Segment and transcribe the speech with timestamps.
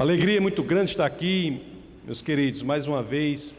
[0.00, 1.60] Alegria é muito grande estar aqui,
[2.06, 3.54] meus queridos, mais uma vez,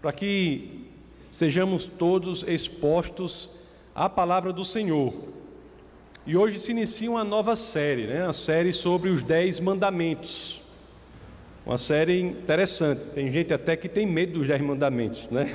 [0.00, 0.88] para que
[1.30, 3.48] sejamos todos expostos
[3.94, 5.14] à palavra do Senhor.
[6.26, 8.26] E hoje se inicia uma nova série, né?
[8.26, 10.60] A série sobre os dez mandamentos.
[11.64, 13.00] Uma série interessante.
[13.14, 15.48] Tem gente até que tem medo dos dez mandamentos, né?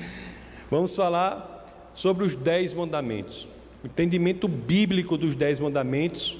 [0.70, 3.48] Vamos falar sobre os dez mandamentos.
[3.82, 6.36] O entendimento bíblico dos dez mandamentos,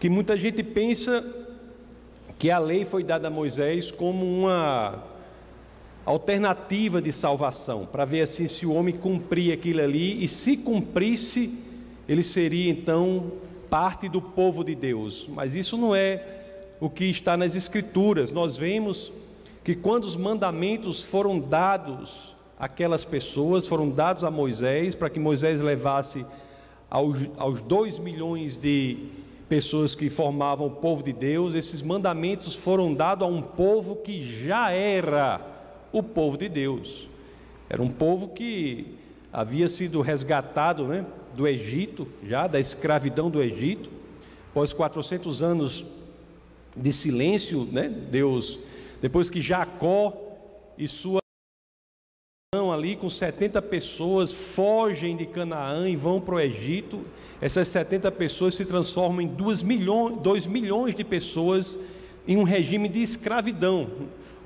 [0.00, 1.45] que muita gente pensa
[2.38, 5.02] que a lei foi dada a Moisés como uma
[6.04, 11.58] alternativa de salvação, para ver assim se o homem cumpria aquilo ali e se cumprisse,
[12.08, 13.32] ele seria então
[13.68, 15.28] parte do povo de Deus.
[15.32, 16.22] Mas isso não é
[16.78, 18.30] o que está nas escrituras.
[18.30, 19.12] Nós vemos
[19.64, 25.60] que quando os mandamentos foram dados àquelas pessoas, foram dados a Moisés, para que Moisés
[25.60, 26.24] levasse
[26.88, 29.08] aos, aos dois milhões de
[29.48, 34.22] pessoas que formavam o povo de Deus, esses mandamentos foram dados a um povo que
[34.22, 35.40] já era
[35.92, 37.08] o povo de Deus.
[37.68, 38.94] Era um povo que
[39.32, 43.90] havia sido resgatado né, do Egito, já da escravidão do Egito.
[44.50, 45.86] Após 400 anos
[46.76, 48.58] de silêncio, né, Deus,
[49.00, 50.12] depois que Jacó
[50.76, 51.20] e sua
[52.76, 57.00] ali com 70 pessoas fogem de Canaã e vão para o Egito.
[57.40, 61.78] Essas 70 pessoas se transformam em 2 milhões, 2 milhões de pessoas
[62.28, 63.88] em um regime de escravidão.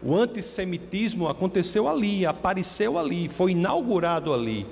[0.02, 4.62] O antissemitismo aconteceu ali, apareceu ali, foi inaugurado ali.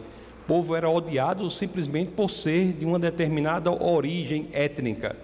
[0.44, 5.14] O povo era odiado simplesmente por ser de uma determinada origem étnica.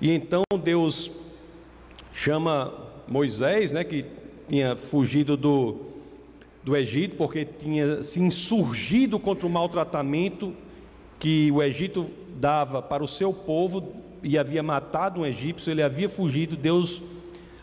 [0.00, 1.12] E então Deus
[2.12, 2.72] chama
[3.06, 4.04] Moisés, né, que
[4.48, 5.93] tinha fugido do,
[6.64, 10.54] do Egito, porque tinha se insurgido contra o maltratamento
[11.18, 16.08] que o Egito dava para o seu povo e havia matado um egípcio, ele havia
[16.08, 16.56] fugido.
[16.56, 17.02] Deus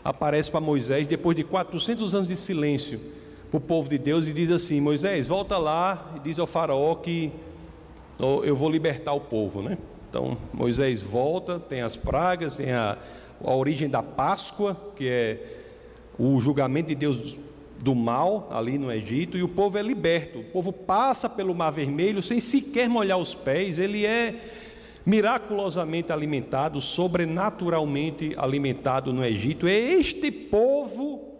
[0.04, 3.00] aparece para Moisés depois de 400 anos de silêncio
[3.50, 6.94] para o povo de Deus e diz assim: Moisés, volta lá e diz ao Faraó
[6.94, 7.32] que
[8.18, 9.76] eu vou libertar o povo, né?
[10.08, 12.96] Então Moisés volta, tem as pragas, tem a,
[13.42, 15.58] a origem da Páscoa, que é
[16.16, 17.36] o julgamento de Deus
[17.82, 20.38] do mal ali no Egito e o povo é liberto.
[20.38, 24.36] O povo passa pelo Mar Vermelho sem sequer molhar os pés, ele é
[25.04, 29.66] miraculosamente alimentado, sobrenaturalmente alimentado no Egito.
[29.66, 31.32] É este povo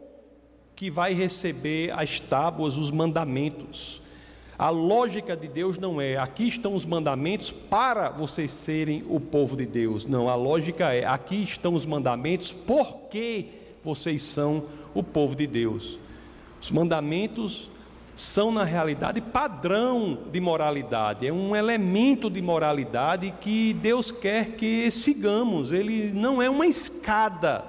[0.74, 4.02] que vai receber as tábuas, os mandamentos.
[4.58, 9.56] A lógica de Deus não é aqui estão os mandamentos para vocês serem o povo
[9.56, 10.04] de Deus.
[10.04, 13.46] Não, a lógica é aqui estão os mandamentos porque
[13.84, 16.01] vocês são o povo de Deus.
[16.62, 17.68] Os mandamentos
[18.14, 24.88] são, na realidade, padrão de moralidade, é um elemento de moralidade que Deus quer que
[24.92, 25.72] sigamos.
[25.72, 27.64] Ele não é uma escada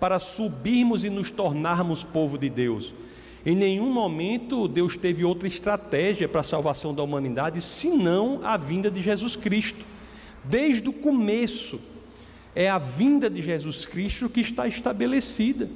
[0.00, 2.94] para subirmos e nos tornarmos povo de Deus.
[3.44, 8.90] Em nenhum momento Deus teve outra estratégia para a salvação da humanidade senão a vinda
[8.90, 9.84] de Jesus Cristo.
[10.42, 11.78] Desde o começo,
[12.54, 15.68] é a vinda de Jesus Cristo que está estabelecida.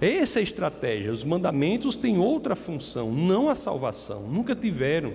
[0.00, 1.12] Essa é a estratégia.
[1.12, 5.12] Os mandamentos têm outra função, não a salvação, nunca tiveram.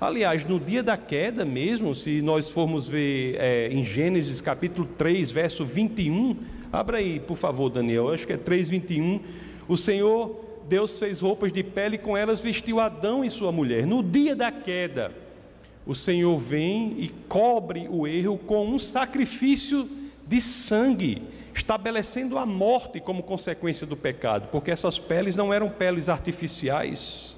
[0.00, 5.30] Aliás, no dia da queda mesmo, se nós formos ver é, em Gênesis capítulo 3,
[5.30, 6.36] verso 21,
[6.72, 9.20] abra aí, por favor, Daniel, acho que é 3, 21.
[9.68, 13.86] O Senhor, Deus fez roupas de pele e com elas vestiu Adão e sua mulher.
[13.86, 15.12] No dia da queda,
[15.86, 19.88] o Senhor vem e cobre o erro com um sacrifício
[20.26, 21.22] de sangue
[21.54, 27.36] estabelecendo a morte como consequência do pecado, porque essas peles não eram peles artificiais,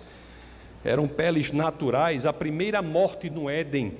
[0.85, 2.27] eram peles naturais.
[2.27, 3.95] A primeira morte no Éden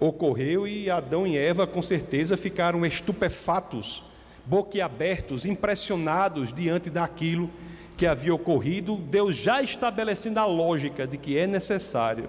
[0.00, 4.04] ocorreu e Adão e Eva com certeza ficaram estupefatos,
[4.44, 7.50] boquiabertos, impressionados diante daquilo
[7.96, 12.28] que havia ocorrido, Deus já estabelecendo a lógica de que é necessário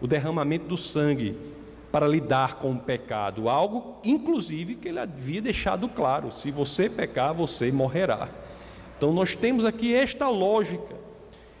[0.00, 1.34] o derramamento do sangue
[1.98, 7.34] para lidar com o pecado, algo inclusive que ele havia deixado claro: se você pecar,
[7.34, 8.28] você morrerá.
[8.96, 10.94] Então nós temos aqui esta lógica.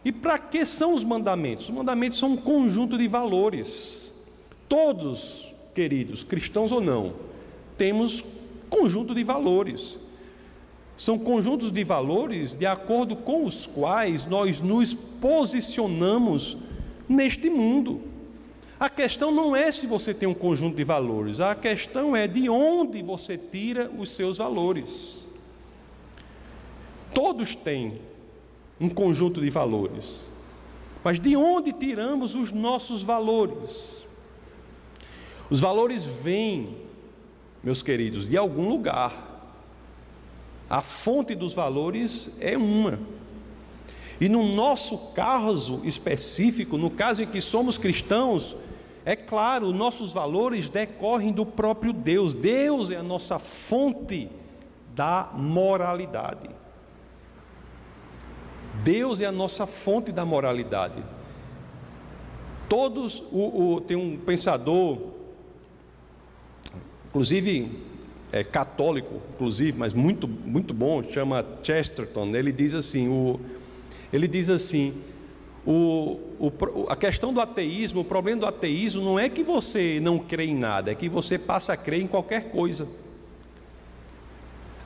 [0.04, 1.64] E para que são os mandamentos?
[1.64, 4.14] Os mandamentos são um conjunto de valores.
[4.68, 7.14] Todos, queridos, cristãos ou não,
[7.76, 8.24] temos
[8.70, 9.98] conjunto de valores.
[10.96, 16.56] São conjuntos de valores de acordo com os quais nós nos posicionamos
[17.08, 18.17] neste mundo.
[18.80, 22.48] A questão não é se você tem um conjunto de valores, a questão é de
[22.48, 25.26] onde você tira os seus valores.
[27.12, 28.00] Todos têm
[28.80, 30.24] um conjunto de valores,
[31.02, 34.06] mas de onde tiramos os nossos valores?
[35.50, 36.76] Os valores vêm,
[37.64, 39.26] meus queridos, de algum lugar.
[40.70, 43.00] A fonte dos valores é uma.
[44.20, 48.54] E no nosso caso específico, no caso em que somos cristãos,
[49.08, 52.34] é claro, nossos valores decorrem do próprio Deus.
[52.34, 54.30] Deus é a nossa fonte
[54.94, 56.50] da moralidade.
[58.84, 61.02] Deus é a nossa fonte da moralidade.
[62.68, 64.98] Todos, o, o, tem um pensador,
[67.08, 67.80] inclusive
[68.30, 72.26] é, católico, inclusive, mas muito, muito bom, chama Chesterton.
[72.36, 73.40] Ele diz assim: o,
[74.12, 75.02] ele diz assim,
[75.70, 80.18] o, o, a questão do ateísmo, o problema do ateísmo não é que você não
[80.18, 82.88] crê em nada, é que você passa a crer em qualquer coisa.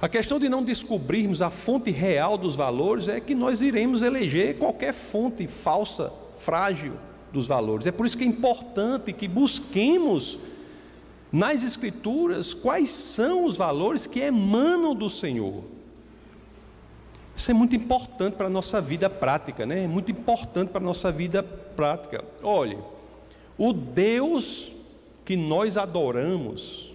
[0.00, 4.58] A questão de não descobrirmos a fonte real dos valores é que nós iremos eleger
[4.58, 6.94] qualquer fonte falsa, frágil
[7.32, 7.86] dos valores.
[7.86, 10.36] É por isso que é importante que busquemos
[11.30, 15.62] nas Escrituras quais são os valores que emanam do Senhor.
[17.42, 19.82] Isso é muito importante para a nossa vida prática, né?
[19.82, 22.24] É muito importante para a nossa vida prática.
[22.40, 22.78] Olhe,
[23.58, 24.70] o Deus
[25.24, 26.92] que nós adoramos,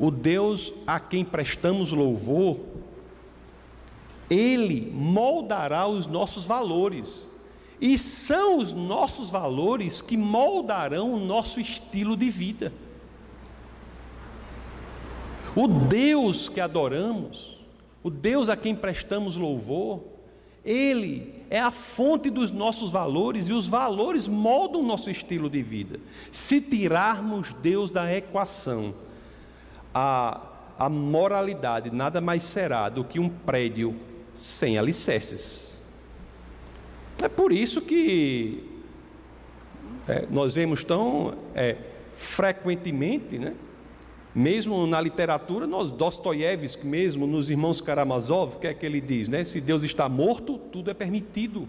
[0.00, 2.58] o Deus a quem prestamos louvor,
[4.28, 7.30] Ele moldará os nossos valores.
[7.80, 12.72] E são os nossos valores que moldarão o nosso estilo de vida.
[15.54, 17.53] O Deus que adoramos,
[18.04, 20.04] o Deus a quem prestamos louvor,
[20.62, 25.62] Ele é a fonte dos nossos valores e os valores moldam o nosso estilo de
[25.62, 25.98] vida.
[26.30, 28.94] Se tirarmos Deus da equação,
[29.94, 30.38] a,
[30.78, 33.96] a moralidade nada mais será do que um prédio
[34.34, 35.80] sem alicerces.
[37.22, 38.68] É por isso que
[40.06, 41.76] é, nós vemos tão é,
[42.14, 43.54] frequentemente, né?
[44.34, 49.28] Mesmo na literatura, nós, Dostoiévski mesmo, nos Irmãos Karamazov, o que é que ele diz?
[49.28, 49.44] Né?
[49.44, 51.68] Se Deus está morto, tudo é permitido.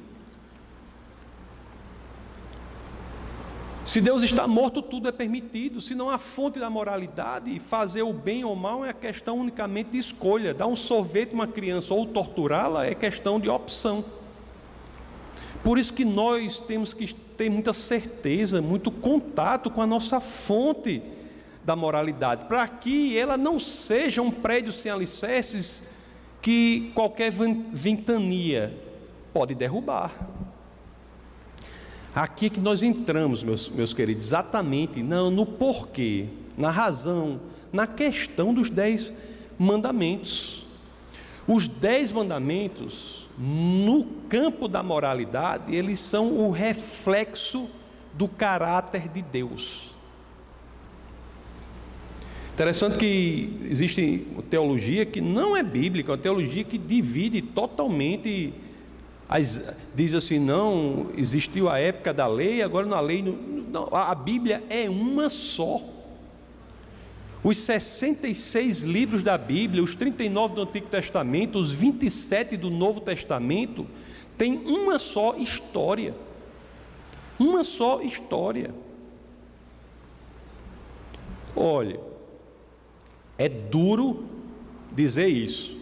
[3.86, 5.80] Se Deus está morto, tudo é permitido.
[5.80, 10.00] Se não há fonte da moralidade, fazer o bem ou mal é questão unicamente de
[10.00, 10.56] escolha.
[10.56, 14.04] Dar um sorvete a uma criança ou torturá-la é questão de opção.
[15.64, 21.04] Por isso que nós temos que ter muita certeza, muito contato com a nossa fonte
[21.66, 25.82] da moralidade, para que ela não seja um prédio sem alicerces
[26.42, 28.80] que qualquer ventania
[29.34, 30.12] pode derrubar.
[32.14, 37.42] Aqui é que nós entramos, meus, meus queridos, exatamente não, no porquê, na razão,
[37.74, 39.12] na questão dos dez
[39.58, 40.66] mandamentos.
[41.48, 47.68] Os dez mandamentos no campo da moralidade, eles são o reflexo
[48.14, 49.94] do caráter de Deus.
[52.56, 58.54] Interessante que existe teologia que não é bíblica, uma teologia que divide totalmente,
[59.28, 59.62] as,
[59.94, 64.90] diz assim, não, existiu a época da lei, agora na lei, não, a Bíblia é
[64.90, 65.81] uma só.
[67.44, 73.86] Os 66 livros da Bíblia, os 39 do Antigo Testamento, os 27 do Novo Testamento,
[74.38, 76.16] têm uma só história.
[77.38, 78.74] Uma só história.
[81.54, 82.15] Olha,
[83.38, 84.26] é duro
[84.92, 85.76] dizer isso.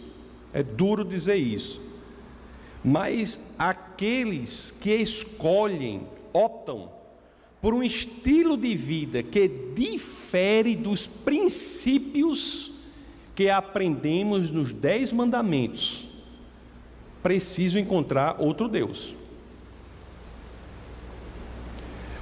[0.54, 1.82] É duro dizer isso.
[2.84, 6.92] Mas aqueles que escolhem, optam
[7.62, 12.72] por um estilo de vida que difere dos princípios
[13.34, 16.06] que aprendemos nos Dez Mandamentos,
[17.22, 19.16] preciso encontrar outro Deus.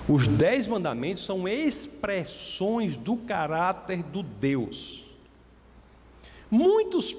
[0.08, 5.11] Os Dez Mandamentos são expressões do caráter do Deus.
[6.52, 7.16] Muitos,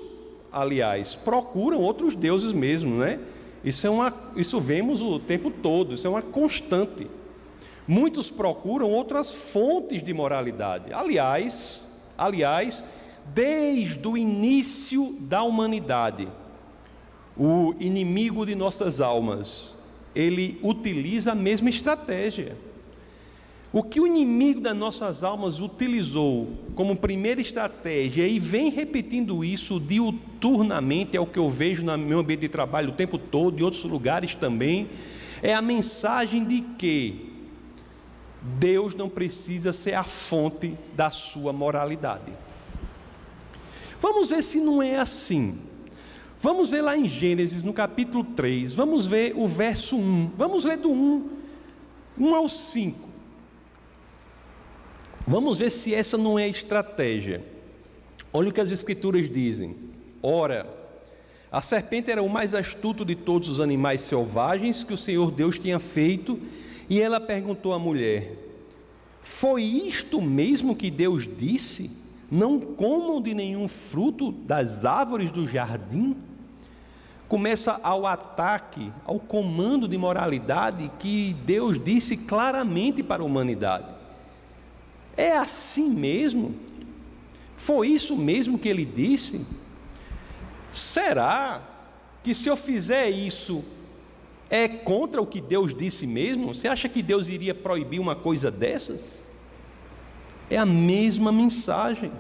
[0.53, 3.19] aliás, procuram outros deuses mesmo, né?
[3.65, 7.07] Isso, é uma, isso vemos o tempo todo, isso é uma constante.
[7.89, 10.93] Muitos procuram outras fontes de moralidade.
[10.93, 11.83] Aliás,
[12.19, 12.85] aliás,
[13.27, 16.29] desde o início da humanidade,
[17.37, 19.79] o inimigo de nossas almas,
[20.15, 22.57] ele utiliza a mesma estratégia.
[23.73, 29.81] O que o inimigo das nossas almas utilizou como primeira estratégia e vem repetindo isso
[29.81, 33.63] diuturnamente, é o que eu vejo no meu ambiente de trabalho o tempo todo, em
[33.63, 34.91] outros lugares também,
[35.43, 37.33] é a mensagem de que
[38.43, 42.31] Deus não precisa ser a fonte da sua moralidade.
[44.03, 45.59] Vamos ver se não é assim.
[46.43, 50.33] Vamos ver lá em Gênesis, no capítulo 3, vamos ver o verso 1.
[50.37, 51.31] Vamos ler do 1,
[52.19, 53.12] 1 ao 5.
[55.27, 57.45] Vamos ver se essa não é estratégia.
[58.33, 59.77] Olha o que as Escrituras dizem.
[60.23, 60.67] Ora,
[61.51, 65.59] a serpente era o mais astuto de todos os animais selvagens que o Senhor Deus
[65.59, 66.41] tinha feito,
[66.89, 68.37] e ela perguntou à mulher:
[69.21, 71.91] Foi isto mesmo que Deus disse?
[72.31, 76.17] Não comam de nenhum fruto das árvores do jardim?
[77.29, 83.92] Começa ao ataque, ao comando de moralidade que Deus disse claramente para a humanidade.
[85.17, 86.55] É assim mesmo?
[87.55, 89.47] Foi isso mesmo que ele disse?
[90.71, 91.63] Será
[92.23, 93.65] que se eu fizer isso
[94.49, 96.55] é contra o que Deus disse mesmo?
[96.55, 99.23] Você acha que Deus iria proibir uma coisa dessas?
[100.51, 102.13] É a mesma mensagem.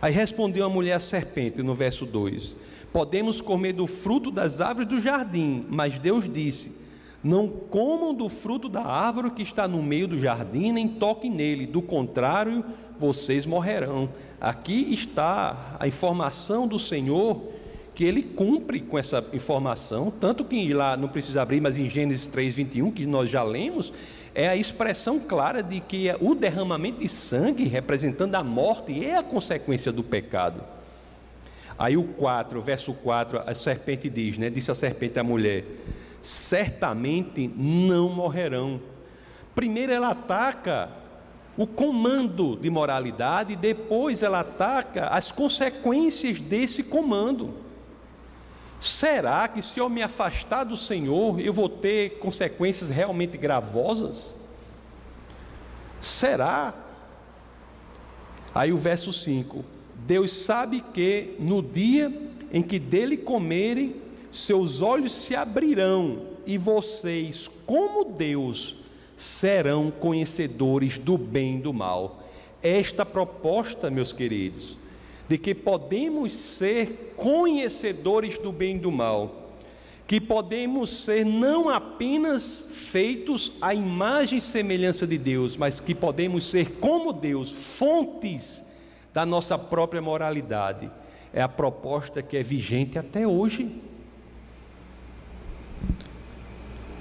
[0.00, 2.54] Aí respondeu a mulher a serpente no verso 2:
[2.92, 6.72] Podemos comer do fruto das árvores do jardim, mas Deus disse:
[7.26, 11.66] Não comam do fruto da árvore que está no meio do jardim, nem toquem nele,
[11.66, 12.64] do contrário,
[13.00, 14.08] vocês morrerão.
[14.40, 17.42] Aqui está a informação do Senhor
[17.96, 22.26] que ele cumpre com essa informação, tanto que lá não precisa abrir, mas em Gênesis
[22.26, 23.92] 3, 21, que nós já lemos,
[24.32, 29.22] é a expressão clara de que o derramamento de sangue, representando a morte, é a
[29.24, 30.62] consequência do pecado.
[31.76, 34.48] Aí o 4, verso 4, a serpente diz, né?
[34.48, 35.64] Disse a serpente à mulher:
[36.26, 38.80] certamente não morrerão.
[39.54, 40.90] Primeiro ela ataca
[41.56, 47.54] o comando de moralidade, depois ela ataca as consequências desse comando.
[48.78, 54.36] Será que se eu me afastar do Senhor, eu vou ter consequências realmente gravosas?
[55.98, 56.74] Será?
[58.54, 59.64] Aí o verso 5:
[59.94, 62.12] Deus sabe que no dia
[62.52, 63.96] em que dele comerem,
[64.36, 68.76] seus olhos se abrirão e vocês, como Deus,
[69.16, 72.22] serão conhecedores do bem e do mal.
[72.62, 74.76] Esta proposta, meus queridos,
[75.28, 79.50] de que podemos ser conhecedores do bem e do mal,
[80.06, 86.48] que podemos ser não apenas feitos à imagem e semelhança de Deus, mas que podemos
[86.48, 88.62] ser como Deus, fontes
[89.12, 90.90] da nossa própria moralidade.
[91.32, 93.68] É a proposta que é vigente até hoje.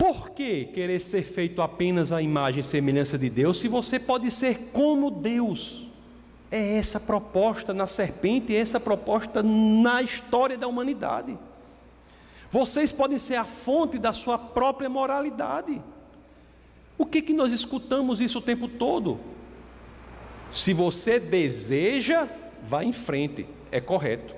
[0.05, 4.29] Por que querer ser feito apenas à imagem e semelhança de Deus, se você pode
[4.29, 5.87] ser como Deus?
[6.51, 11.35] É essa proposta na serpente, é essa proposta na história da humanidade.
[12.51, 15.81] Vocês podem ser a fonte da sua própria moralidade.
[16.99, 19.19] O que, que nós escutamos isso o tempo todo?
[20.51, 22.29] Se você deseja,
[22.61, 24.35] vá em frente, é correto.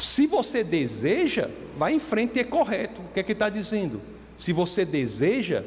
[0.00, 3.02] Se você deseja, vá em frente, é correto.
[3.02, 4.00] O que é que está dizendo?
[4.38, 5.62] Se você deseja,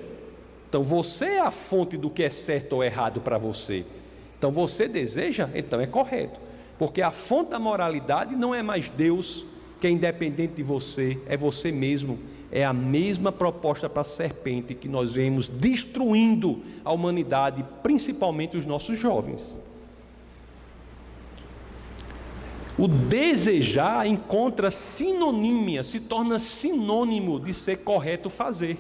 [0.68, 3.86] então você é a fonte do que é certo ou errado para você.
[4.40, 6.40] Então você deseja, então é correto.
[6.80, 9.46] Porque a fonte da moralidade não é mais Deus,
[9.80, 12.18] que é independente de você, é você mesmo.
[12.52, 18.66] É a mesma proposta para a serpente que nós vemos destruindo a humanidade, principalmente os
[18.66, 19.60] nossos jovens.
[22.78, 28.80] O desejar encontra sinonímia, se torna sinônimo de ser correto fazer.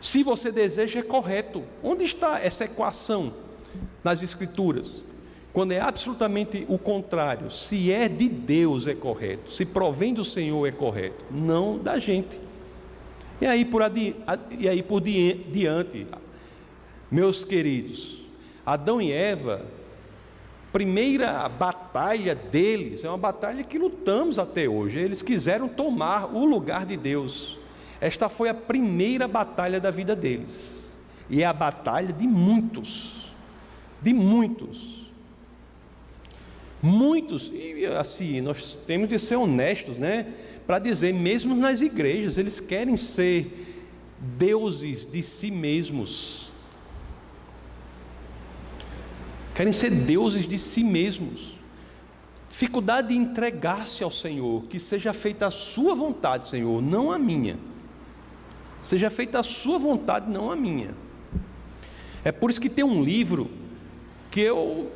[0.00, 1.62] Se você deseja, é correto.
[1.82, 3.32] Onde está essa equação
[4.02, 5.04] nas Escrituras?
[5.52, 7.50] Quando é absolutamente o contrário.
[7.50, 9.52] Se é de Deus, é correto.
[9.52, 11.24] Se provém do Senhor, é correto.
[11.30, 12.40] Não da gente.
[13.40, 14.14] E aí por, adi...
[14.56, 16.06] e aí por diante,
[17.10, 18.20] meus queridos,
[18.64, 19.66] Adão e Eva,
[20.72, 24.98] primeira batalha deles, é uma batalha que lutamos até hoje.
[24.98, 27.58] Eles quiseram tomar o lugar de Deus.
[28.00, 30.98] Esta foi a primeira batalha da vida deles.
[31.28, 33.32] E é a batalha de muitos.
[34.00, 35.00] De muitos.
[36.82, 40.26] Muitos, e assim, nós temos de ser honestos, né?
[40.66, 43.76] Para dizer, mesmo nas igrejas, eles querem ser
[44.18, 46.39] deuses de si mesmos.
[49.60, 51.58] Querem ser deuses de si mesmos.
[52.48, 57.58] Dificuldade de entregar-se ao Senhor, que seja feita a sua vontade, Senhor, não a minha.
[58.82, 60.94] Seja feita a sua vontade, não a minha.
[62.24, 63.50] É por isso que tem um livro
[64.30, 64.90] que eu,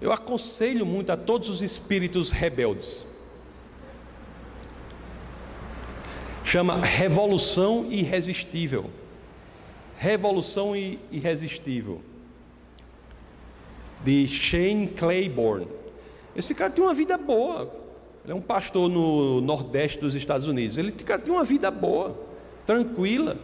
[0.00, 3.04] eu aconselho muito a todos os espíritos rebeldes.
[6.44, 8.92] Chama Revolução Irresistível.
[9.98, 12.00] Revolução Irresistível.
[14.04, 15.66] De Shane Claiborne.
[16.36, 17.72] Esse cara tem uma vida boa.
[18.24, 20.78] Ele é um pastor no nordeste dos Estados Unidos.
[20.78, 22.16] Ele cara, tem uma vida boa
[22.66, 23.36] tranquila.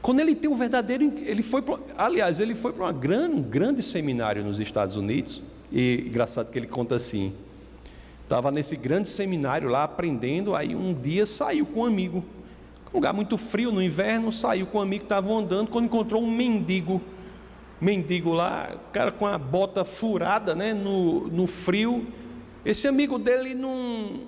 [0.00, 1.12] Quando ele tem um verdadeiro.
[1.24, 1.64] Ele foi,
[1.96, 6.58] aliás, ele foi para um grande, um grande seminário nos Estados Unidos E engraçado que
[6.58, 7.32] ele conta assim:
[8.22, 12.22] estava nesse grande seminário lá aprendendo, aí um dia saiu com um amigo,
[12.92, 16.22] um lugar muito frio no inverno, saiu com um amigo que estava andando, quando encontrou
[16.22, 17.00] um mendigo,
[17.84, 22.06] mendigo lá, cara com a bota furada, né, no, no frio.
[22.64, 24.20] Esse amigo dele não,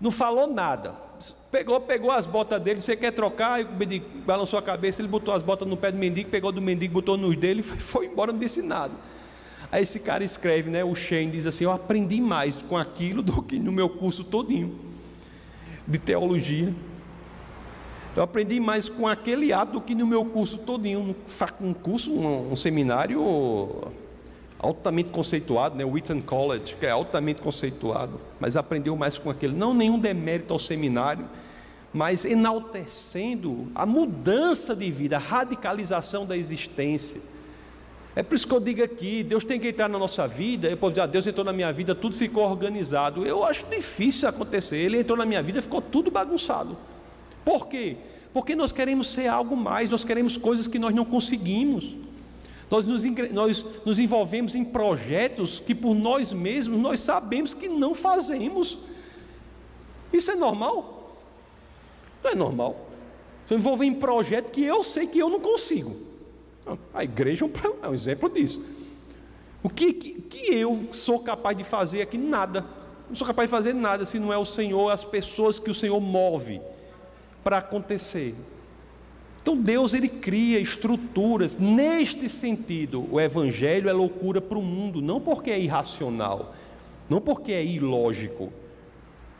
[0.00, 0.94] não falou nada.
[1.52, 3.62] Pegou, pegou as botas dele, você quer trocar?
[3.62, 6.62] O mendigo balançou a cabeça, ele botou as botas no pé do mendigo, pegou do
[6.62, 8.94] mendigo, botou nos dele e foi, foi embora, não disse nada.
[9.70, 10.82] Aí esse cara escreve, né?
[10.82, 14.74] O Shane diz assim: Eu aprendi mais com aquilo do que no meu curso todinho
[15.86, 16.74] de teologia.
[18.16, 21.14] Eu aprendi mais com aquele ato do que no meu curso todinho,
[21.60, 23.92] um curso, um, um seminário
[24.58, 25.84] altamente conceituado, né?
[25.84, 29.54] Wheaton College, que é altamente conceituado, mas aprendeu mais com aquele.
[29.54, 31.24] Não nenhum demérito ao seminário,
[31.92, 37.20] mas enaltecendo a mudança de vida, a radicalização da existência.
[38.14, 40.76] É por isso que eu digo aqui, Deus tem que entrar na nossa vida, eu
[40.76, 43.24] posso dizer, ah, Deus entrou na minha vida, tudo ficou organizado.
[43.24, 44.76] Eu acho difícil acontecer.
[44.76, 46.76] Ele entrou na minha vida, ficou tudo bagunçado.
[47.44, 47.96] Por quê?
[48.32, 51.96] Porque nós queremos ser algo mais, nós queremos coisas que nós não conseguimos.
[52.70, 57.94] Nós nos, nós nos envolvemos em projetos que por nós mesmos nós sabemos que não
[57.94, 58.78] fazemos.
[60.12, 61.16] Isso é normal?
[62.22, 62.86] Não é normal.
[63.46, 65.96] Se eu envolver em projeto que eu sei que eu não consigo.
[66.94, 67.50] A igreja
[67.82, 68.64] é um exemplo disso.
[69.60, 72.16] O que, que, que, eu sou capaz de fazer aqui?
[72.16, 72.64] Nada.
[73.08, 75.74] Não sou capaz de fazer nada se não é o Senhor, as pessoas que o
[75.74, 76.60] Senhor move
[77.42, 78.34] para acontecer.
[79.42, 83.06] Então Deus ele cria estruturas neste sentido.
[83.10, 86.54] O evangelho é loucura para o mundo, não porque é irracional,
[87.08, 88.52] não porque é ilógico,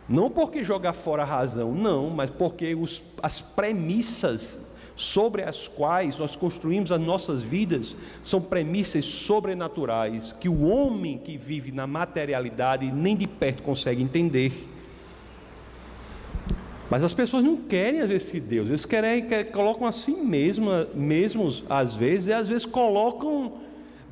[0.09, 4.61] não porque joga fora a razão, não, mas porque os, as premissas
[4.97, 11.39] sobre as quais nós construímos as nossas vidas são premissas sobrenaturais que o homem que
[11.39, 14.70] vive na materialidade nem de perto consegue entender.
[16.91, 20.11] Mas as pessoas não querem às vezes esse Deus, eles querem, querem colocam a si
[20.11, 23.53] mesma, mesmos às vezes, e às vezes colocam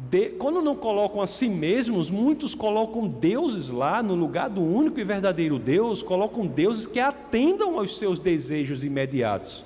[0.08, 5.00] de, quando não colocam a si mesmos, muitos colocam deuses lá no lugar do único
[5.00, 9.64] e verdadeiro Deus, colocam deuses que atendam aos seus desejos imediatos.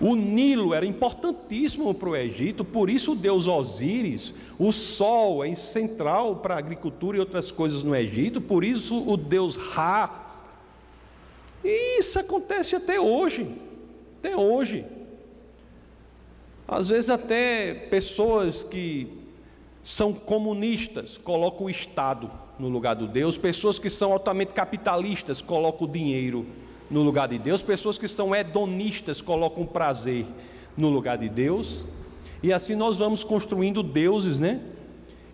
[0.00, 5.54] O Nilo era importantíssimo para o Egito, por isso o deus Osíris, o sol é
[5.54, 10.29] central para a agricultura e outras coisas no Egito, por isso o deus Ra.
[11.64, 13.46] E isso acontece até hoje,
[14.18, 14.84] até hoje.
[16.66, 19.18] Às vezes até pessoas que
[19.82, 25.88] são comunistas colocam o Estado no lugar do Deus, pessoas que são altamente capitalistas colocam
[25.88, 26.46] o dinheiro
[26.90, 30.26] no lugar de Deus, pessoas que são hedonistas colocam prazer
[30.76, 31.84] no lugar de Deus,
[32.42, 34.60] e assim nós vamos construindo deuses, né?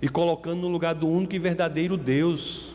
[0.00, 2.74] E colocando no lugar do único e verdadeiro Deus.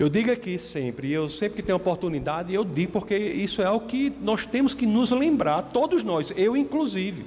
[0.00, 3.80] Eu digo aqui sempre, eu sempre que tenho oportunidade, eu digo porque isso é o
[3.80, 7.26] que nós temos que nos lembrar, todos nós, eu inclusive.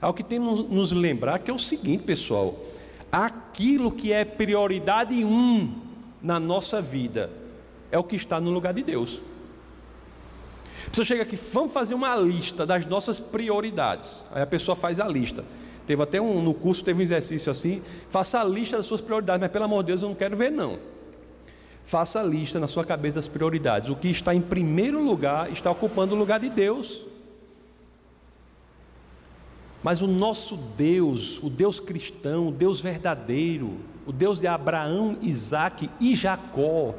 [0.00, 2.58] É o que temos que nos lembrar que é o seguinte, pessoal:
[3.12, 5.74] aquilo que é prioridade um
[6.22, 7.30] na nossa vida,
[7.92, 9.20] é o que está no lugar de Deus.
[10.90, 14.24] Você chega aqui, vamos fazer uma lista das nossas prioridades.
[14.32, 15.44] Aí a pessoa faz a lista.
[15.86, 19.42] Teve até um no curso, teve um exercício assim, faça a lista das suas prioridades,
[19.42, 20.78] mas pelo amor de Deus, eu não quero ver não.
[21.88, 23.88] Faça a lista na sua cabeça das prioridades.
[23.88, 27.02] O que está em primeiro lugar está ocupando o lugar de Deus.
[29.82, 35.88] Mas o nosso Deus, o Deus cristão, o Deus verdadeiro, o Deus de Abraão, Isaac
[35.98, 36.94] e Jacó,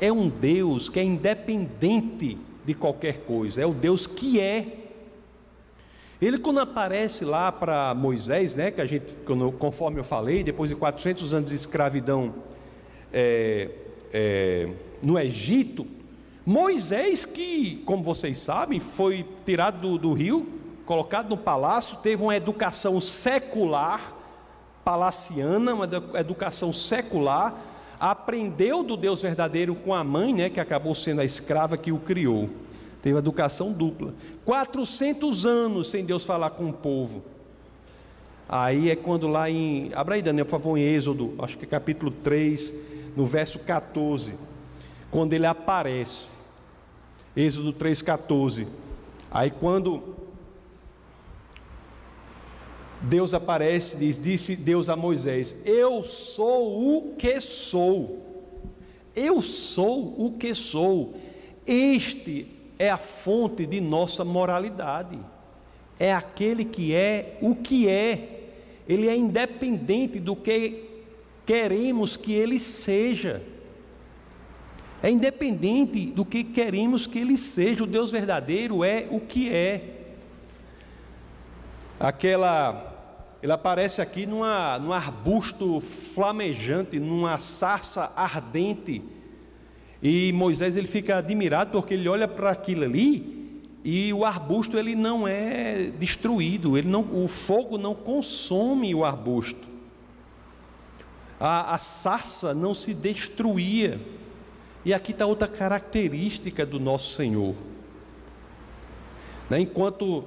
[0.00, 4.88] é um Deus que é independente de qualquer coisa, é o Deus que é.
[6.20, 9.14] Ele quando aparece lá para Moisés, né, que a gente,
[9.60, 12.34] conforme eu falei, depois de 400 anos de escravidão
[13.12, 13.85] é,
[14.18, 14.66] é,
[15.04, 15.86] no Egito,
[16.44, 20.48] Moisés que, como vocês sabem, foi tirado do, do rio,
[20.86, 24.14] colocado no palácio, teve uma educação secular,
[24.82, 27.54] palaciana, uma educação secular,
[28.00, 31.98] aprendeu do Deus verdadeiro com a mãe, né, que acabou sendo a escrava que o
[31.98, 32.48] criou.
[33.02, 34.14] Teve educação dupla.
[34.46, 37.22] 400 anos sem Deus falar com o povo.
[38.48, 39.90] Aí é quando lá em.
[39.94, 42.72] Abra aí, Daniel, por favor, em Êxodo, acho que é capítulo 3,
[43.16, 44.34] no verso 14.
[45.10, 46.32] Quando ele aparece.
[47.34, 48.68] Êxodo 3, 14.
[49.30, 50.14] Aí quando
[53.00, 58.22] Deus aparece, diz, disse Deus a Moisés: Eu sou o que sou.
[59.14, 61.14] Eu sou o que sou.
[61.66, 62.48] Este
[62.78, 65.18] é a fonte de nossa moralidade.
[65.98, 68.50] É aquele que é o que é.
[68.86, 70.95] ele é independente do que
[71.46, 73.42] queremos que ele seja.
[75.02, 77.84] É independente do que queremos que ele seja.
[77.84, 79.94] O Deus verdadeiro é o que é.
[82.00, 82.94] Aquela
[83.42, 89.02] ele aparece aqui numa, num arbusto flamejante, numa sarça ardente.
[90.02, 94.96] E Moisés ele fica admirado porque ele olha para aquilo ali e o arbusto ele
[94.96, 99.75] não é destruído, ele não, o fogo não consome o arbusto.
[101.38, 104.00] A, a sarça não se destruía.
[104.84, 107.54] E aqui está outra característica do nosso Senhor.
[109.50, 109.60] Né?
[109.60, 110.24] Enquanto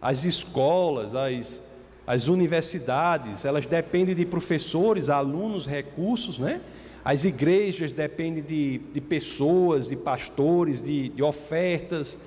[0.00, 1.60] as escolas, as,
[2.06, 6.60] as universidades, elas dependem de professores, alunos, recursos, né?
[7.04, 12.18] As igrejas dependem de, de pessoas, de pastores, de, de ofertas.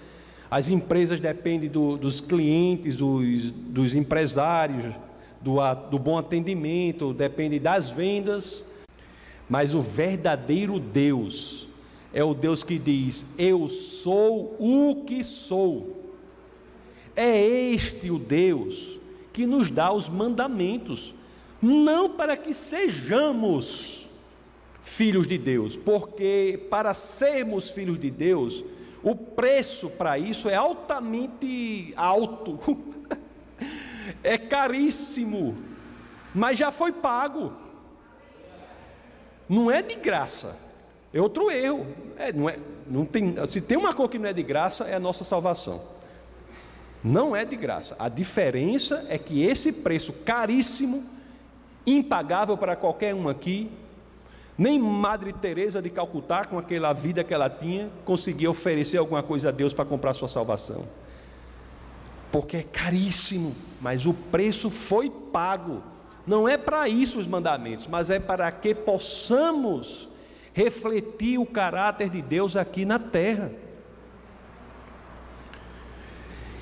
[0.49, 4.93] As empresas dependem do, dos clientes, dos, dos empresários,
[5.41, 5.57] do,
[5.89, 8.65] do bom atendimento, dependem das vendas.
[9.49, 11.67] Mas o verdadeiro Deus
[12.13, 15.97] é o Deus que diz: Eu sou o que sou.
[17.15, 18.99] É este o Deus
[19.33, 21.13] que nos dá os mandamentos,
[21.61, 24.07] não para que sejamos
[24.81, 28.63] filhos de Deus, porque para sermos filhos de Deus,
[29.03, 32.59] o preço para isso é altamente alto,
[34.23, 35.57] é caríssimo,
[36.33, 37.53] mas já foi pago,
[39.47, 40.57] não é de graça,
[41.13, 41.85] é outro erro,
[42.17, 44.95] é, não é, não tem, se tem uma coisa que não é de graça, é
[44.95, 45.81] a nossa salvação.
[47.03, 47.95] Não é de graça.
[47.97, 51.03] A diferença é que esse preço caríssimo,
[51.85, 53.71] impagável para qualquer um aqui,
[54.57, 59.49] nem Madre Teresa de Calcutá, com aquela vida que ela tinha, conseguia oferecer alguma coisa
[59.49, 60.85] a Deus para comprar sua salvação.
[62.31, 65.83] Porque é caríssimo, mas o preço foi pago.
[66.25, 70.09] Não é para isso os mandamentos, mas é para que possamos
[70.53, 73.51] refletir o caráter de Deus aqui na terra.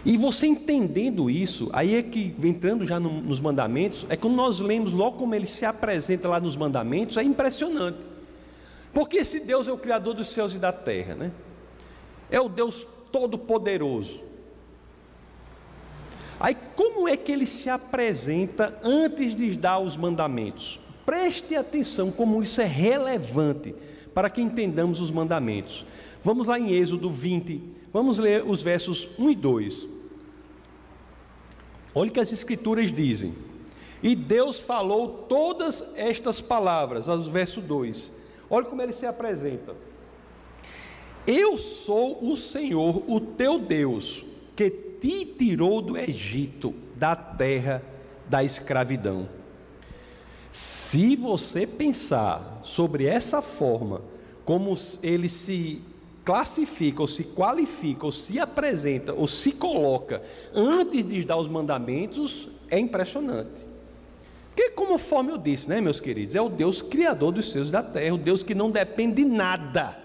[0.06, 4.60] E você entendendo isso, aí é que, entrando já no, nos mandamentos, é quando nós
[4.60, 8.00] lemos logo como ele se apresenta lá nos mandamentos, é impressionante.
[8.94, 11.32] Porque esse Deus é o Criador dos céus e da terra, né?
[12.32, 14.29] É o Deus Todo-Poderoso.
[16.40, 20.80] Aí, como é que ele se apresenta antes de dar os mandamentos?
[21.06, 23.76] Preste atenção como isso é relevante
[24.14, 25.86] para que entendamos os mandamentos.
[26.24, 29.88] Vamos lá em Êxodo 20, vamos ler os versos 1 e 2.
[31.94, 33.34] Olha o que as Escrituras dizem.
[34.02, 38.14] E Deus falou todas estas palavras, ao verso 2.
[38.50, 39.76] Olha como ele se apresenta.
[41.28, 44.26] Eu sou o Senhor, o teu Deus,
[44.56, 47.82] que te tirou do Egito, da terra
[48.28, 49.28] da escravidão.
[50.52, 54.02] Se você pensar sobre essa forma,
[54.46, 55.82] como ele se
[56.26, 60.22] classifica, ou se qualifica, ou se apresenta, ou se coloca
[60.54, 63.70] antes de dar os mandamentos, é impressionante.
[64.56, 68.14] Porque, conforme eu disse, né, meus queridos, é o Deus criador dos e da terra,
[68.14, 69.98] o Deus que não depende de nada,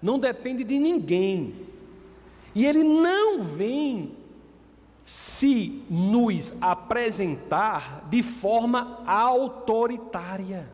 [0.00, 1.54] não depende de ninguém.
[2.54, 4.12] E ele não vem
[5.06, 10.68] se nos apresentar de forma autoritária.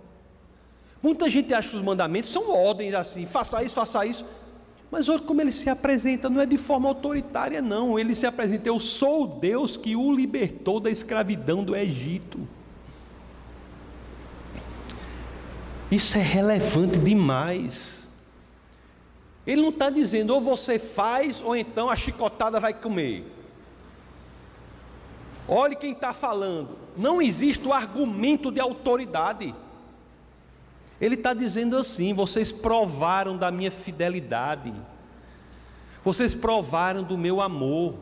[1.02, 4.24] Muita gente acha que os mandamentos são ordens assim, faça isso, faça isso.
[4.90, 7.98] Mas olha como ele se apresenta, não é de forma autoritária, não.
[7.98, 12.40] Ele se apresenta, eu sou o Deus que o libertou da escravidão do Egito.
[15.90, 18.08] Isso é relevante demais.
[19.46, 23.41] Ele não está dizendo, ou você faz, ou então a chicotada vai comer.
[25.48, 26.78] Olhe quem está falando.
[26.96, 29.54] Não existe o argumento de autoridade.
[31.00, 34.72] Ele está dizendo assim: vocês provaram da minha fidelidade,
[36.04, 37.96] vocês provaram do meu amor.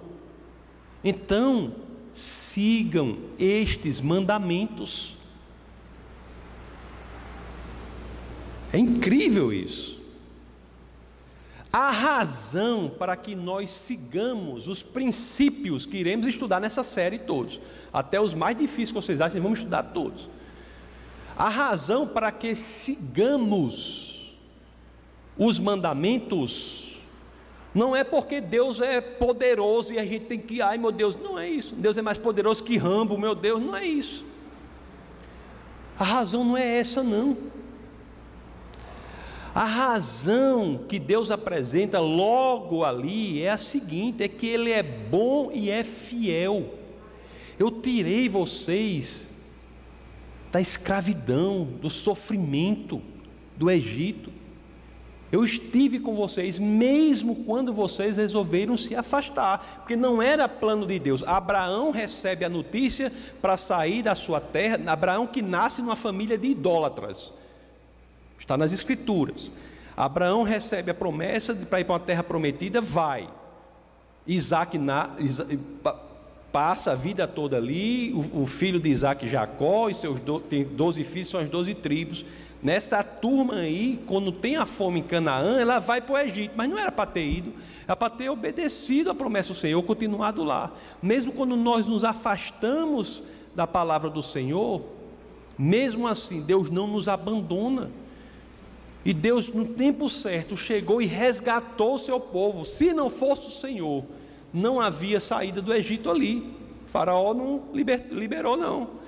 [1.02, 1.74] Então,
[2.12, 5.16] sigam estes mandamentos.
[8.72, 9.99] É incrível isso.
[11.72, 17.60] A razão para que nós sigamos os princípios que iremos estudar nessa série todos,
[17.92, 20.28] até os mais difíceis que vocês acham, vamos estudar todos.
[21.36, 24.36] A razão para que sigamos
[25.38, 27.00] os mandamentos
[27.72, 31.38] não é porque Deus é poderoso e a gente tem que, ai meu Deus, não
[31.38, 31.74] é isso.
[31.76, 34.24] Deus é mais poderoso que Rambo, meu Deus, não é isso.
[35.96, 37.36] A razão não é essa, não.
[39.54, 45.50] A razão que Deus apresenta logo ali é a seguinte: é que Ele é bom
[45.52, 46.74] e é fiel.
[47.58, 49.34] Eu tirei vocês
[50.50, 53.02] da escravidão, do sofrimento
[53.56, 54.32] do Egito.
[55.32, 60.98] Eu estive com vocês, mesmo quando vocês resolveram se afastar, porque não era plano de
[60.98, 61.22] Deus.
[61.22, 66.48] Abraão recebe a notícia para sair da sua terra, Abraão que nasce numa família de
[66.48, 67.32] idólatras,
[68.50, 69.50] está nas Escrituras.
[69.96, 73.28] Abraão recebe a promessa para ir para uma terra prometida, vai.
[74.26, 75.10] Isaac na,
[76.50, 80.64] passa a vida toda ali, o, o filho de Isaac, Jacó, e seus do, tem
[80.64, 82.24] 12 filhos, são as 12 tribos.
[82.62, 86.68] Nessa turma aí, quando tem a fome em Canaã, ela vai para o Egito, mas
[86.68, 90.72] não era para ter ido, era para ter obedecido a promessa do Senhor, continuado lá.
[91.00, 93.22] Mesmo quando nós nos afastamos
[93.54, 94.82] da palavra do Senhor,
[95.58, 97.90] mesmo assim, Deus não nos abandona.
[99.04, 102.64] E Deus, no tempo certo, chegou e resgatou o seu povo.
[102.64, 104.04] Se não fosse o Senhor,
[104.52, 106.54] não havia saída do Egito ali.
[106.84, 109.00] O faraó não liberou, não.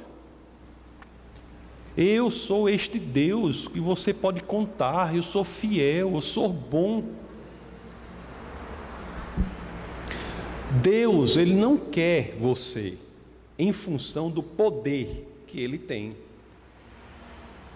[1.96, 7.04] Eu sou este Deus que você pode contar, eu sou fiel, eu sou bom.
[10.80, 12.96] Deus, Ele não quer você
[13.58, 16.14] em função do poder que Ele tem.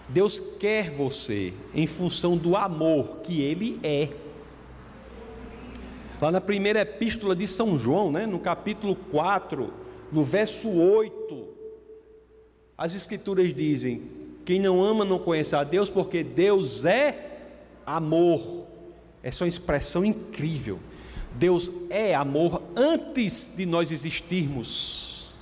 [0.09, 4.09] Deus quer você em função do amor que Ele é.
[6.21, 9.71] Lá na primeira epístola de São João, né, no capítulo 4,
[10.11, 11.47] no verso 8,
[12.77, 14.01] as Escrituras dizem:
[14.45, 17.39] quem não ama não conhece a Deus, porque Deus é
[17.85, 18.65] amor.
[19.21, 20.79] Essa é uma expressão incrível.
[21.35, 25.33] Deus é amor antes de nós existirmos.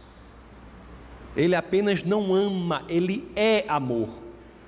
[1.38, 4.25] Ele apenas não ama, ele é amor.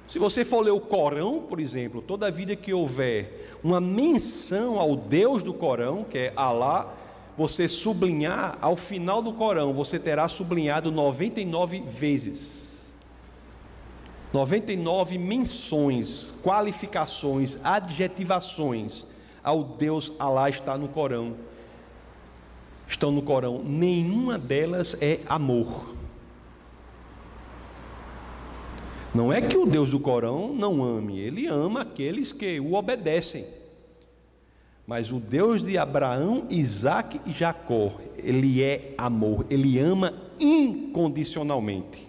[0.07, 4.95] Se você for ler o Corão, por exemplo, toda vida que houver uma menção ao
[4.95, 6.93] Deus do Corão, que é Alá,
[7.37, 12.95] você sublinhar, ao final do Corão, você terá sublinhado 99 vezes.
[14.33, 19.05] 99 menções, qualificações, adjetivações
[19.43, 21.35] ao Deus Alá está no Corão.
[22.87, 23.61] Estão no Corão.
[23.63, 25.95] Nenhuma delas é amor.
[29.17, 33.47] Não é que o Deus do Corão não ame, ele ama aqueles que o obedecem.
[34.85, 42.07] Mas o Deus de Abraão, Isaac e Jacó, ele é amor, ele ama incondicionalmente.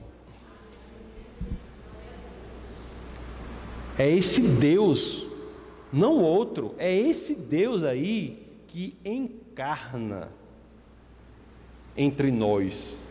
[3.99, 5.27] É esse Deus,
[5.91, 10.29] não outro, é esse Deus aí que encarna
[11.97, 13.03] entre nós,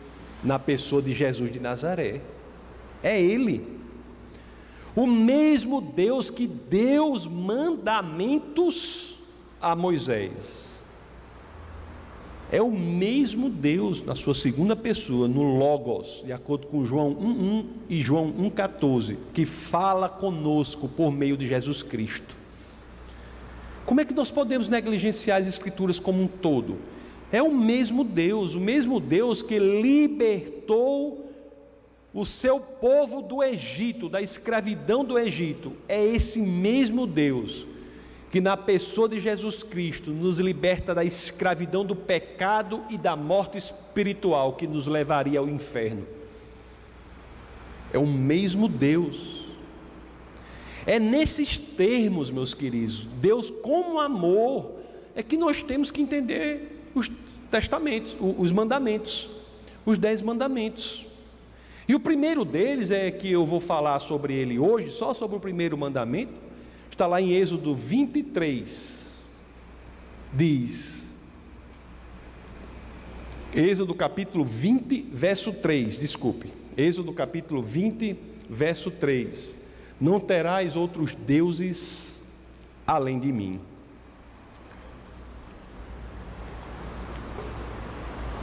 [0.44, 2.20] na pessoa de Jesus de Nazaré.
[3.02, 3.77] É Ele.
[4.98, 9.14] O mesmo Deus que deu os mandamentos
[9.60, 10.82] a Moisés.
[12.50, 17.64] É o mesmo Deus na sua segunda pessoa, no Logos, de acordo com João 1:1
[17.88, 22.34] e João 1:14, que fala conosco por meio de Jesus Cristo.
[23.86, 26.76] Como é que nós podemos negligenciar as escrituras como um todo?
[27.30, 31.27] É o mesmo Deus, o mesmo Deus que libertou
[32.12, 37.66] o seu povo do Egito, da escravidão do Egito, é esse mesmo Deus
[38.30, 43.58] que, na pessoa de Jesus Cristo, nos liberta da escravidão do pecado e da morte
[43.58, 46.06] espiritual que nos levaria ao inferno.
[47.92, 49.46] É o mesmo Deus.
[50.86, 54.72] É nesses termos, meus queridos, Deus como amor,
[55.14, 57.10] é que nós temos que entender os
[57.50, 59.28] testamentos, os mandamentos,
[59.84, 61.07] os dez mandamentos.
[61.88, 65.40] E o primeiro deles é que eu vou falar sobre ele hoje, só sobre o
[65.40, 66.34] primeiro mandamento,
[66.90, 69.10] está lá em Êxodo 23.
[70.30, 71.08] Diz,
[73.54, 76.52] Êxodo capítulo 20, verso 3, desculpe.
[76.76, 78.14] Êxodo capítulo 20,
[78.50, 79.58] verso 3.
[79.98, 82.22] Não terás outros deuses
[82.86, 83.58] além de mim.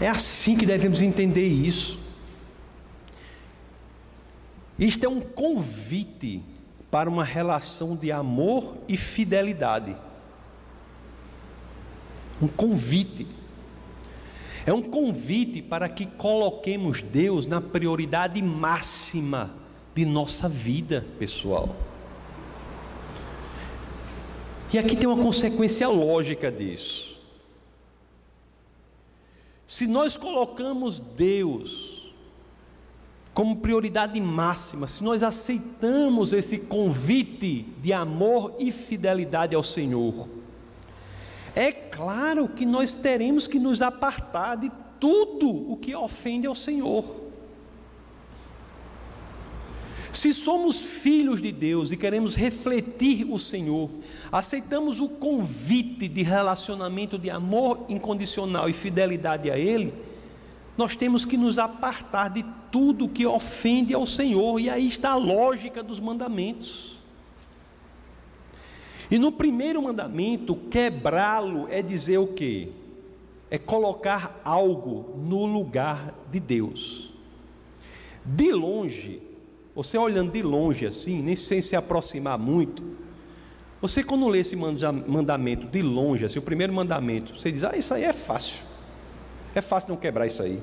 [0.02, 2.05] É assim que devemos entender isso.
[4.78, 6.42] Isto é um convite
[6.92, 9.96] para uma relação de amor e fidelidade.
[12.42, 13.28] Um convite.
[14.66, 19.54] É um convite para que coloquemos Deus na prioridade máxima
[19.94, 21.76] de nossa vida pessoal.
[24.74, 27.18] E aqui tem uma consequência lógica disso.
[29.66, 32.05] Se nós colocamos Deus
[33.36, 40.30] como prioridade máxima, se nós aceitamos esse convite de amor e fidelidade ao Senhor,
[41.54, 44.72] é claro que nós teremos que nos apartar de
[45.02, 47.04] tudo o que ofende ao Senhor.
[50.14, 53.90] Se somos filhos de Deus e queremos refletir o Senhor,
[54.32, 59.94] aceitamos o convite de relacionamento de amor incondicional e fidelidade a Ele,
[60.78, 62.46] nós temos que nos apartar de
[62.76, 67.00] tudo que ofende ao Senhor, e aí está a lógica dos mandamentos.
[69.10, 72.68] E no primeiro mandamento, quebrá-lo é dizer o quê?
[73.50, 77.14] É colocar algo no lugar de Deus.
[78.26, 79.22] De longe,
[79.74, 82.84] você olhando de longe assim, nem sem se aproximar muito,
[83.80, 87.94] você quando lê esse mandamento de longe, assim, o primeiro mandamento, você diz: "Ah, isso
[87.94, 88.66] aí é fácil.
[89.54, 90.62] É fácil não quebrar isso aí".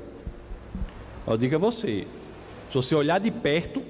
[1.26, 2.06] Eu digo a você,
[2.68, 3.82] se você olhar de perto,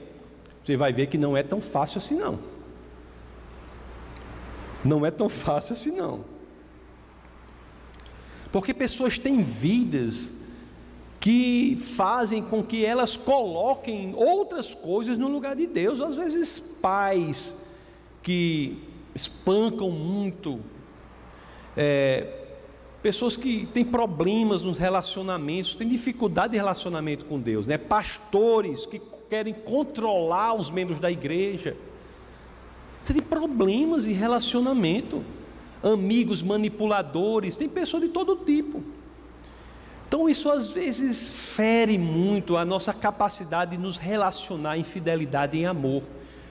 [0.62, 2.38] você vai ver que não é tão fácil assim não.
[4.84, 6.24] Não é tão fácil assim não.
[8.50, 10.34] Porque pessoas têm vidas
[11.18, 16.00] que fazem com que elas coloquem outras coisas no lugar de Deus.
[16.00, 17.56] Às vezes, pais
[18.22, 18.82] que
[19.14, 20.60] espancam muito,
[21.76, 22.41] é,
[23.02, 27.76] pessoas que têm problemas nos relacionamentos, têm dificuldade de relacionamento com Deus, né?
[27.76, 31.76] pastores que querem controlar os membros da igreja.
[33.00, 35.24] Você tem problemas em relacionamento,
[35.82, 38.82] amigos manipuladores, tem pessoas de todo tipo.
[40.06, 45.62] Então, isso às vezes fere muito a nossa capacidade de nos relacionar em fidelidade e
[45.62, 46.02] em amor,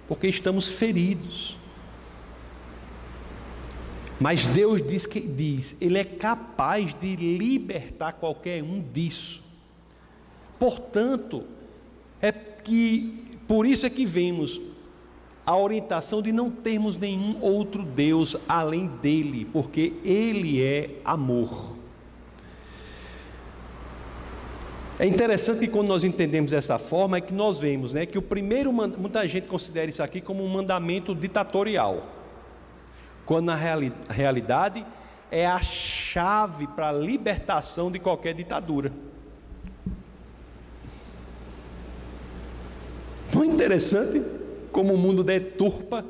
[0.08, 1.61] porque estamos feridos.
[4.22, 9.44] Mas Deus diz que diz, Ele é capaz de libertar qualquer um disso.
[10.60, 11.44] Portanto,
[12.22, 14.62] é que por isso é que vemos
[15.44, 21.76] a orientação de não termos nenhum outro Deus além dele, porque Ele é amor.
[25.00, 28.22] É interessante que quando nós entendemos dessa forma, é que nós vemos né, que o
[28.22, 32.21] primeiro, muita gente considera isso aqui como um mandamento ditatorial,
[33.32, 34.86] quando na reali realidade
[35.32, 38.92] é a chave para a libertação de qualquer ditadura.
[43.34, 44.22] Não é interessante
[44.70, 46.04] como o mundo deturpa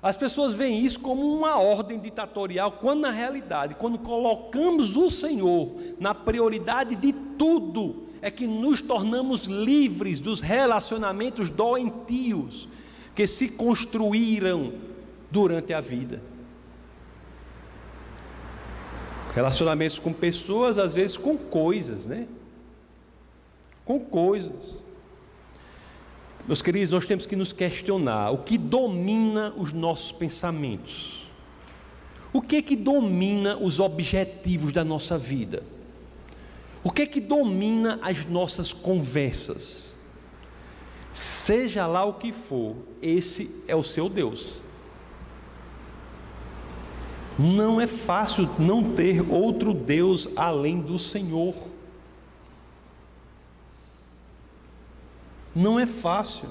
[0.00, 5.72] as pessoas veem isso como uma ordem ditatorial, quando na realidade, quando colocamos o Senhor
[5.98, 12.68] na prioridade de tudo, é que nos tornamos livres dos relacionamentos doentios
[13.16, 14.93] que se construíram
[15.34, 16.22] durante a vida.
[19.34, 22.28] Relacionamentos com pessoas, às vezes com coisas, né?
[23.84, 24.78] Com coisas.
[26.46, 31.26] Meus queridos, nós temos que nos questionar o que domina os nossos pensamentos.
[32.32, 35.64] O que é que domina os objetivos da nossa vida?
[36.84, 39.94] O que é que domina as nossas conversas?
[41.12, 44.63] Seja lá o que for, esse é o seu Deus.
[47.38, 51.54] Não é fácil não ter outro Deus além do Senhor.
[55.54, 56.48] Não é fácil.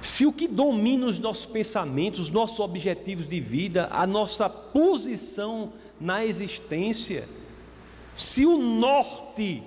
[0.00, 5.72] Se o que domina os nossos pensamentos, os nossos objetivos de vida, a nossa posição
[5.98, 7.26] na existência,
[8.14, 9.62] se o norte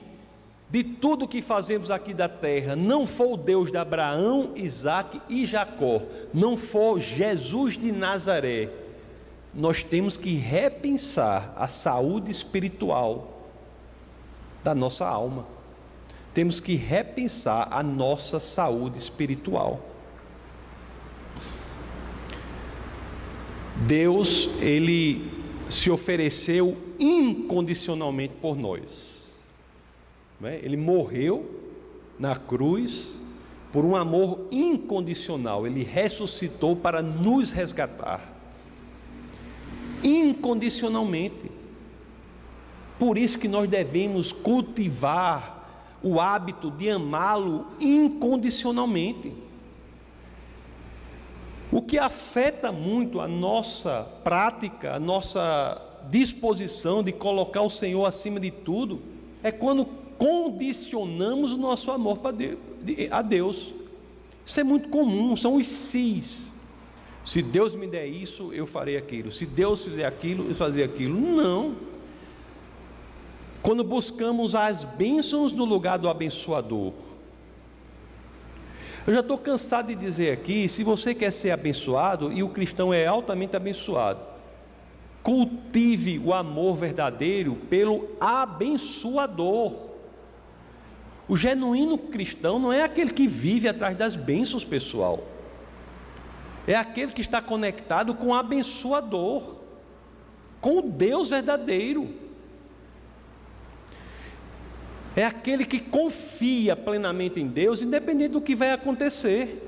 [0.69, 5.45] de tudo que fazemos aqui da terra não for o Deus de Abraão, Isaac e
[5.45, 8.69] Jacó, não for Jesus de Nazaré,
[9.57, 13.49] nós temos que repensar a saúde espiritual
[14.63, 15.57] da nossa alma
[16.37, 19.81] temos que repensar a nossa saúde espiritual.
[23.87, 25.31] Deus, ele
[25.67, 29.35] se ofereceu incondicionalmente por nós.
[30.43, 30.59] É?
[30.61, 31.59] Ele morreu
[32.19, 33.19] na cruz
[33.73, 35.65] por um amor incondicional.
[35.65, 38.36] Ele ressuscitou para nos resgatar.
[40.03, 41.51] Incondicionalmente.
[42.99, 45.55] Por isso que nós devemos cultivar
[46.01, 49.33] o hábito de amá-lo incondicionalmente.
[51.71, 58.39] O que afeta muito a nossa prática, a nossa disposição de colocar o Senhor acima
[58.39, 59.01] de tudo,
[59.43, 59.85] é quando
[60.17, 62.19] condicionamos o nosso amor
[63.11, 63.73] a Deus.
[64.45, 66.55] Isso é muito comum, são os sis.
[67.27, 69.33] Se Deus me der isso, eu farei aquilo.
[69.33, 71.19] Se Deus fizer aquilo, eu farei aquilo.
[71.19, 71.75] Não.
[73.61, 76.93] Quando buscamos as bênçãos no lugar do abençoador.
[79.05, 82.93] Eu já estou cansado de dizer aqui: se você quer ser abençoado, e o cristão
[82.93, 84.21] é altamente abençoado,
[85.21, 89.73] cultive o amor verdadeiro pelo abençoador.
[91.27, 95.35] O genuíno cristão não é aquele que vive atrás das bênçãos pessoal.
[96.67, 99.55] É aquele que está conectado com o abençoador,
[100.61, 102.13] com o Deus verdadeiro.
[105.15, 109.63] É aquele que confia plenamente em Deus, independente do que vai acontecer.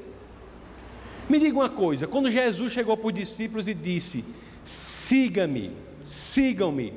[1.30, 4.26] Me diga uma coisa: quando Jesus chegou para os discípulos e disse:
[4.64, 5.72] Siga-me,
[6.04, 6.94] sigam-me,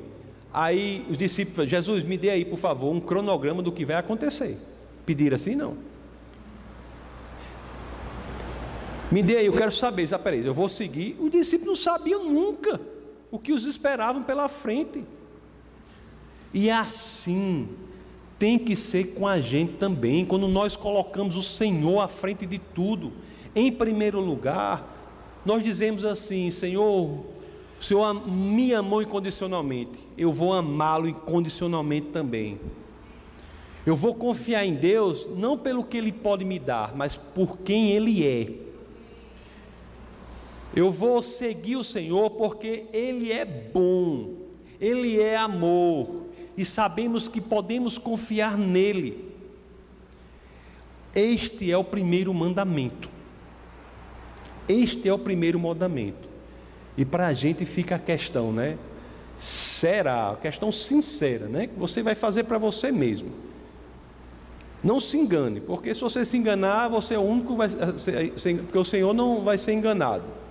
[0.53, 4.59] Aí os discípulos, Jesus, me dê aí, por favor, um cronograma do que vai acontecer.
[5.03, 5.75] Pedir assim, não.
[9.13, 10.11] Me dê aí, eu quero saber.
[10.11, 11.15] Ah, peraí, eu vou seguir.
[11.19, 12.81] Os discípulos não sabiam nunca
[13.29, 15.03] o que os esperavam pela frente.
[16.51, 17.69] E assim
[18.39, 22.57] tem que ser com a gente também, quando nós colocamos o Senhor à frente de
[22.57, 23.13] tudo.
[23.55, 24.83] Em primeiro lugar,
[25.45, 27.23] nós dizemos assim: Senhor, o
[27.79, 32.59] Senhor me amou incondicionalmente, eu vou amá-lo incondicionalmente também.
[33.85, 37.91] Eu vou confiar em Deus não pelo que Ele pode me dar, mas por quem
[37.91, 38.72] Ele é.
[40.75, 44.33] Eu vou seguir o Senhor porque Ele é bom,
[44.79, 46.23] Ele é amor,
[46.57, 49.31] e sabemos que podemos confiar nele.
[51.13, 53.09] Este é o primeiro mandamento.
[54.67, 56.27] Este é o primeiro mandamento.
[56.97, 58.77] E para a gente fica a questão, né?
[59.37, 60.31] Será?
[60.31, 61.67] A questão sincera, né?
[61.67, 63.29] Que você vai fazer para você mesmo.
[64.83, 68.77] Não se engane, porque se você se enganar, você é o único vai ser, porque
[68.77, 70.42] o Senhor não vai ser enganado.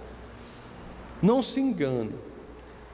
[1.23, 2.13] Não se engane.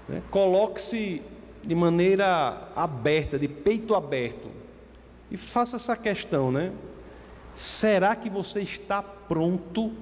[0.07, 0.22] Né?
[0.31, 1.22] Coloque-se
[1.64, 4.49] de maneira aberta, de peito aberto.
[5.31, 6.72] E faça essa questão, né?
[7.55, 9.93] Será que você está pronto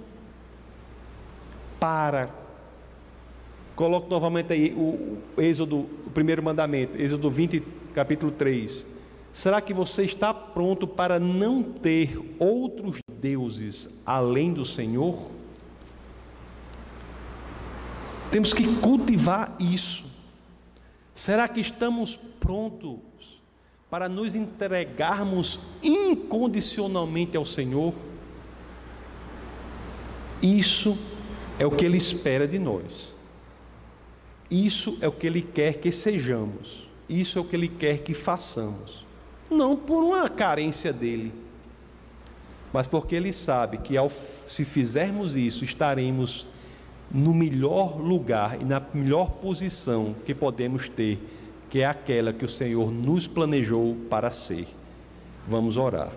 [1.80, 2.28] para
[3.76, 7.62] Coloque novamente aí o, Êxodo, o primeiro mandamento, Êxodo 20,
[7.92, 8.86] capítulo 3.
[9.30, 15.30] Será que você está pronto para não ter outros deuses além do Senhor?
[18.36, 20.04] Temos que cultivar isso.
[21.14, 23.40] Será que estamos prontos
[23.88, 27.94] para nos entregarmos incondicionalmente ao Senhor?
[30.42, 30.98] Isso
[31.58, 33.14] é o que Ele espera de nós.
[34.50, 38.12] Isso é o que Ele quer que sejamos, isso é o que Ele quer que
[38.12, 39.06] façamos.
[39.50, 41.32] Não por uma carência dele,
[42.70, 46.46] mas porque Ele sabe que ao, se fizermos isso, estaremos
[47.10, 51.18] no melhor lugar e na melhor posição que podemos ter,
[51.70, 54.66] que é aquela que o Senhor nos planejou para ser.
[55.46, 56.10] Vamos orar.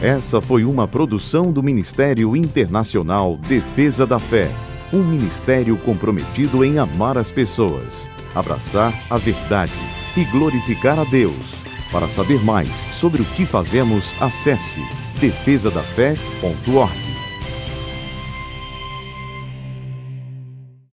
[0.00, 4.48] Essa foi uma produção do Ministério Internacional Defesa da Fé,
[4.92, 9.72] um ministério comprometido em amar as pessoas, abraçar a verdade
[10.16, 11.52] e glorificar a Deus.
[11.90, 14.80] Para saber mais sobre o que fazemos, acesse
[15.20, 17.17] defesadafé.org.